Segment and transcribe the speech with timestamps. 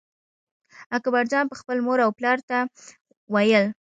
[0.97, 2.57] اکبرجان به خپل مور او پلار ته
[3.33, 3.65] ویل.